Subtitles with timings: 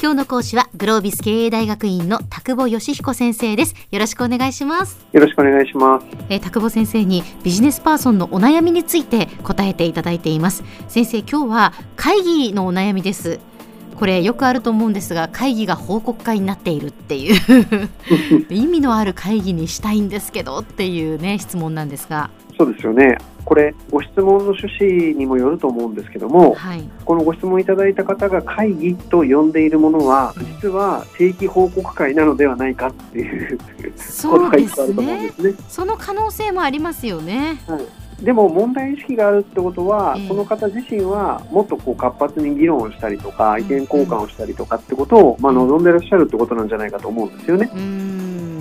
[0.00, 3.74] 今日の講師はグロービス経営大学院の田久保義彦先生です。
[3.90, 5.04] よろしくお願いします。
[5.10, 6.06] よろしくお願いします。
[6.28, 10.62] えー田久保先生にビジネスパーソンのお悩みについて答えていただいています。
[10.86, 13.40] 先生今日は会議のお悩みです。
[13.96, 17.90] これよくあると思うんですが会議が報告会になっているっていう。
[18.54, 22.30] 意味のある会議にしたいんですけどっていうね質問なんですが
[22.62, 23.18] そうですよね。
[23.44, 26.88] これご質問の趣旨にもよると思うんですけども、はい。
[27.04, 30.46] このご質問いただいた方が会議と呼んでいるものはうん。
[30.46, 35.54] 実は定期報告会なのではないかっていうことそうですと思うんでねすね。
[35.68, 37.58] その可能性もありますよね。
[38.20, 40.28] でも問題意識があるってことは、ええ。
[40.28, 47.68] その方自身はもっとこう活発に議論をしたりとかん意見交換をしたりとかってことを、まあ、望んでらっしゃるってことなんじゃないかと思うんですよね。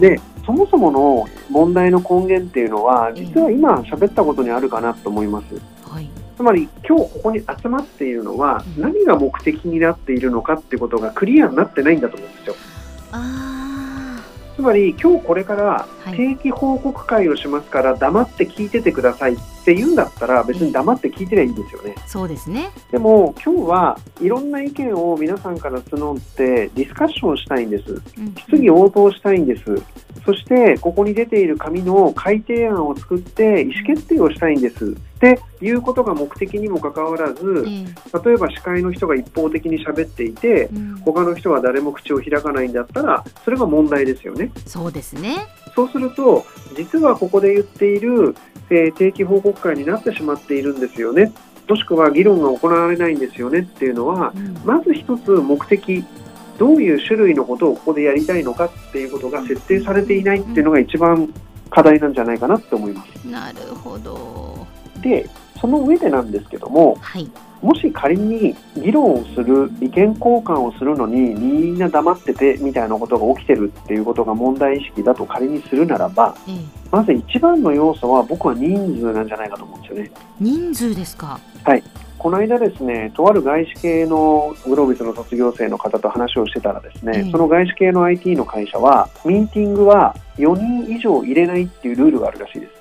[0.00, 0.18] で
[0.50, 5.54] そもそもの問題の根源っていうのはええ実は今喋ったことにあるかなと思います。
[5.88, 6.08] はい。
[6.36, 8.82] つまり今日ここに集まっているのはうん。
[8.82, 12.56] 何が目的になっているのかってことがクリアになってないんだと思うんですよ。
[13.12, 14.20] あ
[14.56, 16.16] つまり今日これからはい。
[16.16, 21.94] 定期報告会をしますから黙って聞いててくださいって言うんだったら別に黙って聞いてりゃいいんですよね。
[21.96, 28.02] ーそうですねでも今日はいろんな意見を皆さんから募ってディスカッションしたいんです。
[28.18, 29.64] うん質疑応答したいんです。
[30.24, 34.96] そしてここに出ている紙の改定案を作って意思決定をしたいんです。
[35.20, 37.84] っていうことが目的にもかかわらず、え
[38.24, 44.50] 例えば司会の人が一方的に喋っていて、ーうん他の人は誰も口を開かないんだったら、それが問題ですよね。
[44.66, 45.36] そうですね
[45.74, 48.34] そうすると、実はここで言っている、
[48.70, 51.32] えー定期報告会になってしまっているんですよね。
[51.68, 56.02] もしくは議論が行われないんですよねっていうのは、うんまず一つ目的、
[56.58, 61.32] どういう種類のことをここでやりたいのかっていうことが設定されていないっていうのが一番
[61.70, 63.24] 課題なんじゃないかなって思います。
[63.26, 64.39] なるほど
[65.02, 65.28] で、
[65.60, 67.30] その上でなんですけども、はい。
[67.60, 76.60] もし仮に議論をする、意見交換をするのにみんな黙っててみたいなことが起きてるっていうことが問題意識だと仮にするならば、えー
[76.90, 80.10] まず一番の要素は僕は人数なんじゃないかと思うんですよね。
[80.40, 81.38] 人数ですか？
[82.18, 87.30] この間ですね、とある外資系のグロービスの卒業生の方と話をしてたらですね、ええ。
[87.30, 92.72] その外資系の IT の会社は、ミーティングは4人以上入れないっていうルールがあるらしいです。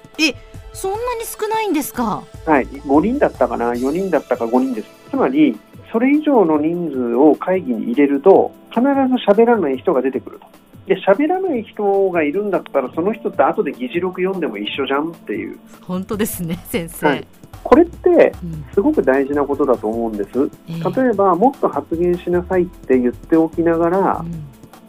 [0.73, 2.23] そんなに少ないんですか？
[2.45, 4.87] はい、5人だったかな、4人だったか5人です。
[5.09, 5.57] つまり、
[5.91, 8.87] それ以上の人数を会議に入れると、必ず
[9.27, 10.45] 喋らない人が出てくると。
[10.87, 15.59] で、喋らない人がいるんだったら、その人って後で議事録読んでも一緒じゃんっていう。
[15.81, 17.27] 本当ですね先生、はい
[17.61, 20.29] これって、うんすごく大事なことだと思うんです。
[20.69, 24.31] えー例えば、もっと発言しなさいって言っておきながらう、ん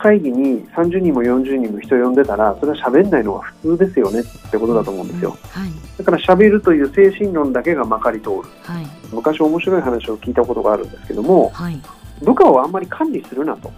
[0.01, 5.37] 会議に30人も40人も人呼んでたら、それは喋んないのが普通ですよねってことだと思うんですよ。
[5.51, 8.35] はいだから喋るという精神論だけがまかり通る。
[8.63, 11.79] はい昔面白い話を聞いたことがあるんですけども、はい
[12.23, 13.71] 部下をあんまり管理するなと。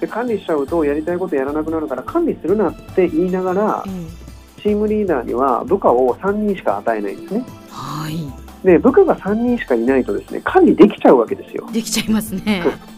[0.00, 7.44] で管理しちゃうとやりたいことやらなくなるから管理するなって言いながらえ、ーチームリーダーには部下を3人しか与えないんですね。
[7.70, 11.68] はいで、部下が3人しかいないとですね、管理できちゃうわけですよ。
[11.70, 12.64] できちゃいますね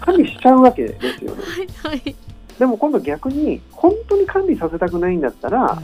[0.00, 1.42] 管理しちゃうわけですよね。
[1.82, 2.16] はいはい
[2.58, 5.76] でも今度逆に、本当に管理させたくないんだったら、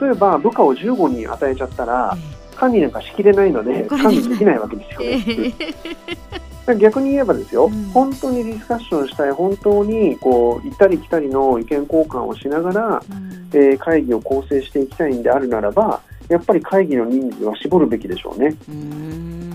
[0.00, 2.16] 例えば部下を15人与えちゃったら、
[2.56, 6.78] 管理なんかしきれないので、管理できないわけですよえね。
[6.80, 18.56] 逆に言えばですよ、うん本当にディスカッションしたい、本当にこう行ったり来たりの意見交換をしながら、うんえー会議を構成していきたいんであるならば、やっぱり会議の人数は絞るべきでしょうね。
[18.68, 19.50] うーん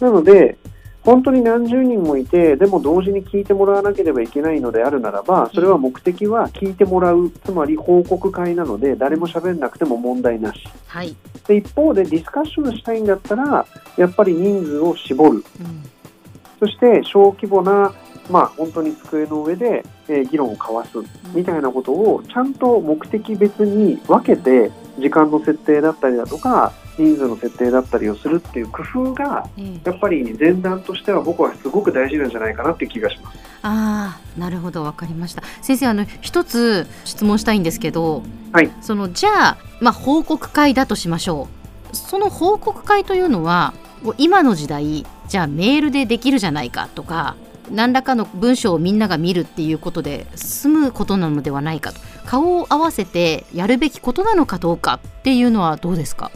[0.00, 0.56] なので、
[1.04, 10.60] 本当に何十人もいて、でも同時に聞いてもらわなければいけないのであるならば、それは目的は聞いてもらう、つまり報告会なので、誰も喋んなくても問題なし。
[10.86, 15.44] はい、で一方でディスカッションしたいんだったら、やっぱり人数を絞る。
[15.60, 15.92] うん
[16.62, 17.92] そして小規模な、
[18.30, 20.90] まあ、本当に机の上で、えー議論を交わす
[21.34, 33.38] みたいなことをちゃんと目的別に分けて時間の設定だったりだとか人数の設定だったりをするっていう工夫がえーやっぱり前段としては僕はすごく大事なんじゃないかなっていう気がします。
[33.62, 34.82] ああなるほど。
[34.82, 35.42] わかりました。
[35.60, 38.22] 先生あの一つ質問したいんですけど、
[38.52, 38.70] はい。
[38.80, 41.48] そのじゃあ、まあ、報告会だとしましょ
[41.92, 41.96] う。
[41.96, 43.74] その報告会というのは
[44.18, 47.36] 今の時代じゃあメールでできるじゃないかとか
[47.70, 52.00] 何らかの文章をみんなが見るっていうことで済むことなのではないかと。
[52.26, 56.30] 顔を合わせてやるべきことなのかどうかっていうのはどうですか？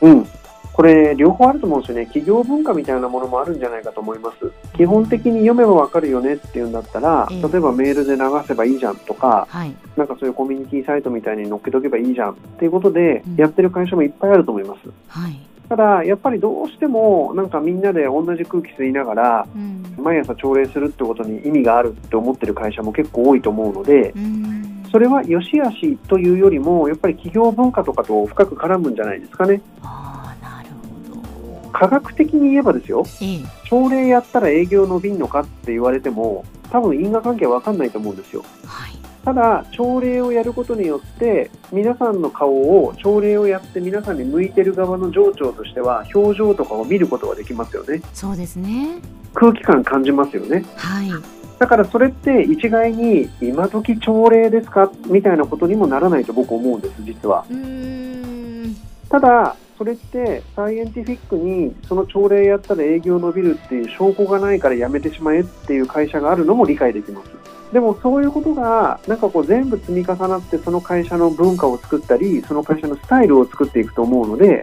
[0.00, 0.26] うん。
[0.72, 2.06] これ両方あると思うんですよね。
[2.06, 4.50] 企業文化みたいなものもあるんじゃないかと思います。
[4.74, 7.42] 基本的に読めばわかるよねっていうんだったらええ。
[7.42, 9.74] 例えばメールで流せばいいじゃんとかはい。
[9.98, 13.36] なんかそういうコミュニティサイトみたいに載っけとけばいいじゃんっていうことでうん。
[13.36, 14.88] やってる会社もいっぱいあると思います。
[15.08, 15.32] はい。
[15.32, 15.38] だ
[15.72, 19.94] ただやっぱりどうしてもなんかみんなで同じ空気吸いながらうん。
[19.96, 24.84] 毎朝朝礼するってことに意味があるって思ってる会社も結構多いと思うのでうん。
[24.90, 29.62] それは良し悪しというよりもやっぱり企業文化とかと深く絡むんじゃないですかね。
[29.80, 30.68] ああなる
[31.08, 31.70] ほど。
[31.70, 33.38] 科学的に言えばですよええ。
[33.70, 38.44] 朝礼やったら営業伸びんのかって言われても多分因果関係は分かんないと思うんですよ。
[38.66, 42.50] はいただ朝礼をやることによって皆さんの顔
[42.84, 48.02] を朝礼をやって皆さんに向いてる側の上長としては表情とかを見ることができますよね。
[48.12, 48.98] そうですね。
[49.34, 50.64] 空気感感じますよね。
[50.76, 51.10] はい。
[51.58, 54.90] だからそれって一概に今時朝礼ですか？
[55.06, 57.44] みたいなことにもならないと僕思うんです実は。
[57.48, 58.76] うーん。
[59.08, 67.30] ただそれってサイエンティフィックにその朝礼やったら営業伸びるっていう証拠がないからやめてしまえっていう会社があるのも理解できます
[67.72, 74.62] でもそういうことがなんかこう全部積み重なってその会社の文化を作ったりその会社のスタイルを作っていくと思うので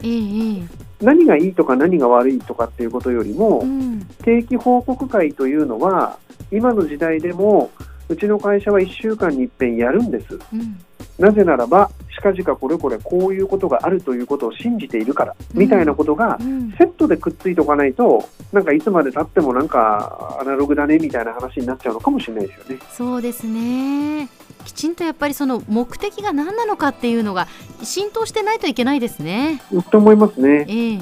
[1.01, 3.99] 何がいいとか何が悪いとかっていうことよりもうん。
[4.23, 6.19] 定期報告会というのは
[6.51, 7.71] 今の時代でも
[8.09, 10.39] うちの会社は1週間に一遍やるんです。
[10.53, 10.79] うん
[11.19, 16.71] なぜならば近々これこれこういうことがあるということを信じているからみたいなことがうん。
[16.77, 22.79] セットでくっついておかないとなんかいつまでたってもなんかアナログだねみたいな話になっちゃうのかもしれないですよね。
[22.91, 24.29] そうですね。
[24.65, 27.47] きちんとやっぱりその目的が何なのかっていうのが
[27.83, 29.61] 浸透してないといけないですね。
[29.91, 30.65] と思いますね。
[30.67, 31.01] ええ。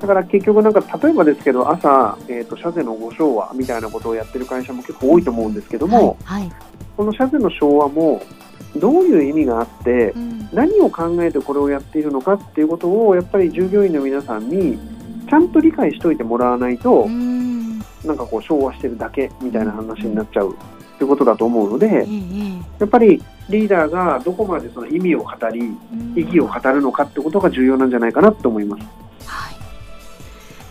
[0.00, 6.52] だから結局なんか例えばですけど朝、えー、と社税のご昭和みたいなことをやってる会社も結構多いと思うんですけども、はい、はい。
[6.96, 8.22] この社税の昭和も
[8.76, 10.48] どういう意味があってうん。
[10.52, 14.78] 何を考えてこれをやっているのかっていうことをやっぱり従業員の皆さんに
[15.28, 17.50] ちゃんと理解しておいてもらわないと、うん。
[18.04, 20.56] なんかこう昭和してるだけみたいな話になっちゃう
[20.98, 22.06] ということだと思うので
[22.78, 25.76] やっぱりリーダーがどこまでその意味を語り
[26.16, 28.82] え意義を語るのかってことが重要なんじゃないかなと思います。
[29.26, 29.54] はい、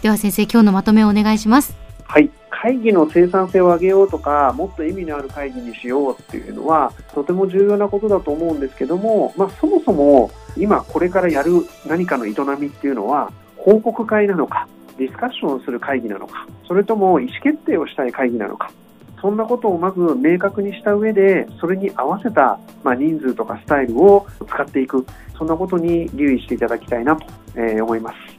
[0.02, 1.76] では先生今日のまとめをお願いします。
[2.04, 2.30] はい、
[2.62, 14.68] 会議の生産性を上げようとかもっと意味のある会議にしようっていうのはとても重要なことだと思うんですけども、まあ、そもそも今これからやる何かの営みっていうのは報告会なのか
[14.98, 18.74] ディスカッションする会議なのかそれとも意思決定をしたい会議なのか
[19.22, 25.06] そんなことをまず明確にした上でそれに合わせた、ま、人数とかスタイルを使っていく
[25.38, 27.26] そんなことに留意していただきたいなと、
[27.56, 28.39] え思います。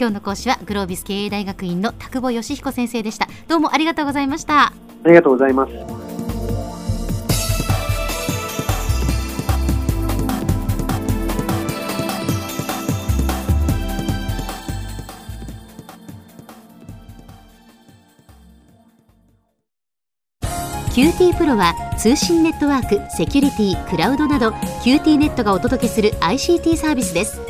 [0.00, 3.28] 今日の講師はグロービス経営大学院の田久保義彦先生でした。
[3.48, 4.68] どうもありがとうございました。
[4.68, 4.72] あ
[5.04, 5.72] りがとうございます。
[20.94, 24.48] QT PRO は通信ネットワーク、セキュリティ、クラウドなど
[24.82, 27.49] QT ネットがお届けする ICT サービスです